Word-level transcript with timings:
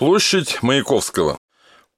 Площадь 0.00 0.62
Маяковского. 0.62 1.36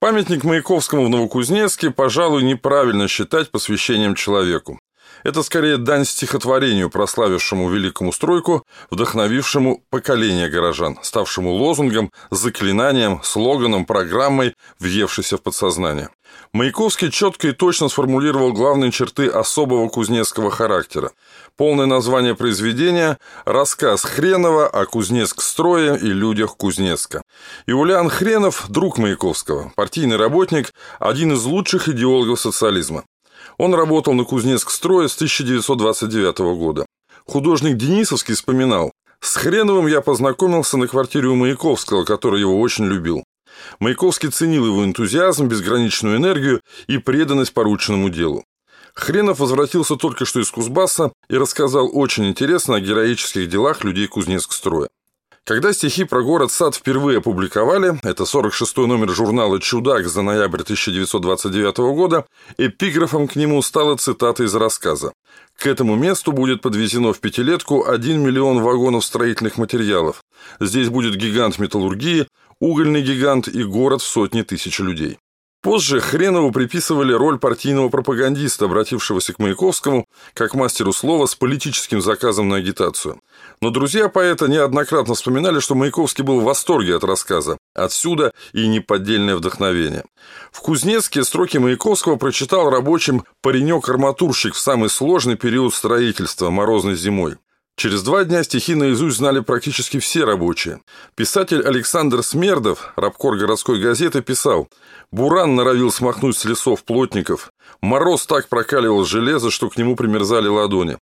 Памятник 0.00 0.42
Маяковскому 0.42 1.06
в 1.06 1.08
Новокузнецке, 1.08 1.92
пожалуй, 1.92 2.42
неправильно 2.42 3.06
считать 3.06 3.52
посвящением 3.52 4.16
человеку. 4.16 4.80
Это 5.22 5.44
скорее 5.44 5.76
дань 5.76 6.04
стихотворению, 6.04 6.90
прославившему 6.90 7.70
великому 7.70 8.12
стройку, 8.12 8.64
вдохновившему 8.90 9.84
поколение 9.88 10.48
горожан, 10.48 10.98
ставшему 11.00 11.52
лозунгом, 11.52 12.10
заклинанием, 12.32 13.20
слоганом, 13.22 13.86
программой, 13.86 14.56
въевшейся 14.80 15.36
в 15.36 15.42
подсознание. 15.42 16.08
Маяковский 16.52 17.08
четко 17.12 17.48
и 17.48 17.52
точно 17.52 17.88
сформулировал 17.88 18.52
главные 18.52 18.90
черты 18.90 19.28
особого 19.28 19.88
кузнецкого 19.88 20.50
характера. 20.50 21.12
Полное 21.56 21.86
название 21.86 22.34
произведения– 22.34 23.18
рассказ 23.44 24.02
Хренова 24.02 24.66
о 24.66 24.86
Кузнецк-строе 24.86 25.96
и 25.96 26.06
людях 26.06 26.56
Кузнецка. 26.56 27.21
Иулян 27.66 28.08
Хренов– 28.08 28.66
друг 28.68 28.98
Маяковского, 28.98 29.72
партийный 29.76 30.16
работник, 30.16 30.72
один 30.98 31.32
из 31.32 31.44
лучших 31.44 31.88
идеологов 31.88 32.40
социализма. 32.40 33.04
Он 33.58 33.74
работал 33.74 34.14
на 34.14 34.24
Кузнецк-строе 34.24 35.08
с 35.08 35.14
1929 35.16 36.38
года. 36.56 36.86
Художник 37.26 37.76
Денисовский 37.76 38.34
вспоминал, 38.34 38.92
«С 39.20 39.36
Хреновым 39.36 39.86
я 39.86 40.00
познакомился 40.00 40.76
на 40.76 40.88
квартире 40.88 41.28
у 41.28 41.36
Маяковского, 41.36 42.04
который 42.04 42.40
его 42.40 42.60
очень 42.60 42.86
любил. 42.86 43.22
Маяковский 43.78 44.30
ценил 44.30 44.66
его 44.66 44.84
энтузиазм, 44.84 45.46
безграничную 45.46 46.16
энергию 46.16 46.60
и 46.88 46.98
преданность 46.98 47.54
порученному 47.54 48.08
делу. 48.08 48.44
Хренов 48.94 49.38
возвратился 49.38 49.96
только 49.96 50.24
что 50.24 50.40
из 50.40 50.50
Кузбасса 50.50 51.12
и 51.28 51.36
рассказал 51.36 51.88
очень 51.92 52.28
интересно 52.28 52.76
о 52.76 52.80
героических 52.80 53.48
делах 53.48 53.84
людей 53.84 54.06
Кузнецк-строя. 54.06 54.88
Когда 55.44 55.72
стихи 55.72 56.04
про 56.04 56.22
город-сад 56.22 56.76
впервые 56.76 57.18
опубликовали, 57.18 57.98
это 58.04 58.22
46-й 58.22 58.86
номер 58.86 59.10
журнала 59.10 59.60
«Чудак» 59.60 60.06
за 60.06 60.22
ноябрь 60.22 60.60
1929 60.62 61.78
года, 61.96 62.26
эпиграфом 62.58 63.26
к 63.26 63.34
нему 63.34 63.60
стала 63.60 63.96
цитата 63.96 64.44
из 64.44 64.54
рассказа. 64.54 65.12
К 65.58 65.66
этому 65.66 65.96
месту 65.96 66.30
будет 66.30 66.62
подвезено 66.62 67.12
в 67.12 67.18
пятилетку 67.18 67.88
1 67.88 68.20
миллион 68.20 68.62
вагонов 68.62 69.04
строительных 69.04 69.58
материалов. 69.58 70.22
Здесь 70.60 70.90
будет 70.90 71.16
гигант 71.16 71.58
металлургии, 71.58 72.28
угольный 72.60 73.02
гигант 73.02 73.48
и 73.48 73.64
город 73.64 74.00
в 74.00 74.06
сотни 74.06 74.42
тысяч 74.42 74.78
людей. 74.78 75.18
Позже 75.62 76.00
Хренову 76.00 76.50
приписывали 76.50 77.12
роль 77.12 77.38
партийного 77.38 77.88
пропагандиста, 77.88 78.64
обратившегося 78.64 79.32
к 79.32 79.38
Маяковскому 79.38 80.06
как 80.34 80.54
мастеру 80.54 80.92
слова 80.92 81.26
с 81.26 81.36
политическим 81.36 82.00
заказом 82.00 82.48
на 82.48 82.56
агитацию. 82.56 83.20
Но 83.60 83.70
друзья 83.70 84.08
поэта 84.08 84.48
неоднократно 84.48 85.14
вспоминали, 85.14 85.60
что 85.60 85.74
Маяковский 85.74 86.24
был 86.24 86.40
в 86.40 86.44
восторге 86.44 86.96
от 86.96 87.04
рассказа. 87.04 87.58
Отсюда 87.74 88.32
и 88.52 88.66
неподдельное 88.66 89.36
вдохновение. 89.36 90.04
В 90.50 90.60
Кузнецке 90.60 91.22
строки 91.24 91.58
Маяковского 91.58 92.16
прочитал 92.16 92.70
рабочим 92.70 93.24
паренек-арматурщик 93.40 94.54
в 94.54 94.58
самый 94.58 94.90
сложный 94.90 95.36
период 95.36 95.74
строительства, 95.74 96.50
морозной 96.50 96.96
зимой. 96.96 97.36
Через 97.76 98.02
два 98.02 98.24
дня 98.24 98.44
стихи 98.44 98.74
наизусть 98.74 99.16
знали 99.16 99.40
практически 99.40 99.98
все 99.98 100.24
рабочие. 100.24 100.80
Писатель 101.14 101.62
Александр 101.62 102.22
Смердов, 102.22 102.92
рабкор 102.96 103.36
городской 103.36 103.80
газеты, 103.80 104.22
писал 104.22 104.68
«Буран 105.10 105.54
норовил 105.54 105.90
смахнуть 105.90 106.36
с 106.36 106.44
лесов 106.44 106.84
плотников. 106.84 107.50
Мороз 107.80 108.26
так 108.26 108.48
прокаливал 108.48 109.04
железо, 109.04 109.50
что 109.50 109.70
к 109.70 109.76
нему 109.76 109.96
примерзали 109.96 110.48
ладони. 110.48 110.98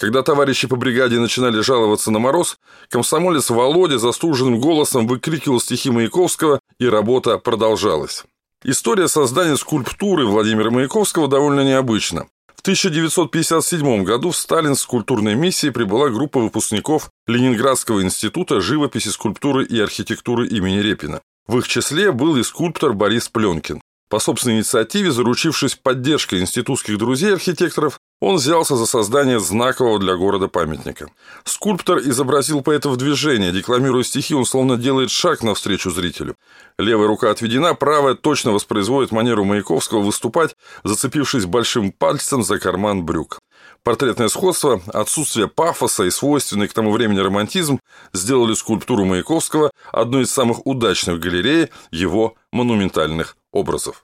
Когда 0.00 0.22
товарищи 0.22 0.66
по 0.66 0.76
бригаде 0.76 1.18
начинали 1.18 1.60
жаловаться 1.60 2.10
на 2.10 2.18
мороз, 2.18 2.58
комсомолец 2.88 3.50
Володя 3.50 3.98
застуженным 3.98 4.58
голосом 4.58 5.06
выкрикивал 5.06 5.60
стихи 5.60 5.90
Маяковского, 5.90 6.58
и 6.78 6.86
работа 6.88 7.36
продолжалась. 7.36 8.24
История 8.64 9.08
создания 9.08 9.58
скульптуры 9.58 10.24
Владимира 10.24 10.70
Маяковского 10.70 11.28
довольно 11.28 11.60
необычна. 11.60 12.28
В 12.56 12.62
1957 12.62 14.02
году 14.04 14.30
в 14.30 14.36
Сталин 14.38 14.74
с 14.74 14.86
культурной 14.86 15.34
миссией 15.34 15.70
прибыла 15.70 16.08
группа 16.08 16.40
выпускников 16.40 17.10
Ленинградского 17.26 18.02
института 18.02 18.62
живописи, 18.62 19.08
скульптуры 19.08 19.66
и 19.66 19.78
архитектуры 19.78 20.48
имени 20.48 20.78
Репина. 20.78 21.20
В 21.46 21.58
их 21.58 21.68
числе 21.68 22.10
был 22.10 22.36
и 22.36 22.42
скульптор 22.42 22.94
Борис 22.94 23.28
Пленкин. 23.28 23.82
По 24.08 24.18
собственной 24.18 24.56
инициативе, 24.56 25.12
заручившись 25.12 25.74
поддержкой 25.74 26.40
институтских 26.40 26.96
друзей-архитекторов, 26.96 28.00
он 28.20 28.36
взялся 28.36 28.76
за 28.76 28.86
создание 28.86 29.40
знакового 29.40 29.98
для 29.98 30.14
города 30.14 30.46
памятника. 30.46 31.10
Скульптор 31.44 31.98
изобразил 32.00 32.60
поэта 32.60 32.90
в 32.90 32.96
движении, 32.96 33.50
декламируя 33.50 34.04
стихи, 34.04 34.34
он 34.34 34.44
словно 34.44 34.76
делает 34.76 35.10
шаг 35.10 35.42
навстречу 35.42 35.90
зрителю. 35.90 36.36
Левая 36.78 37.08
рука 37.08 37.30
отведена, 37.30 37.74
правая 37.74 38.14
точно 38.14 38.52
воспроизводит 38.52 39.10
манеру 39.10 39.44
Маяковского 39.44 40.00
выступать, 40.00 40.54
зацепившись 40.84 41.46
большим 41.46 41.92
пальцем 41.92 42.42
за 42.42 42.58
карман 42.58 43.04
брюк. 43.04 43.40
Портретное 43.82 44.28
сходство, 44.28 44.82
отсутствие 44.92 45.48
пафоса 45.48 46.04
и 46.04 46.10
свойственный 46.10 46.68
к 46.68 46.74
тому 46.74 46.92
времени 46.92 47.20
романтизм 47.20 47.80
сделали 48.12 48.52
скульптуру 48.52 49.06
Маяковского 49.06 49.70
одной 49.92 50.22
из 50.22 50.30
самых 50.30 50.66
удачных 50.66 51.18
галерей 51.18 51.70
его 51.90 52.34
монументальных 52.52 53.36
образов. 53.52 53.96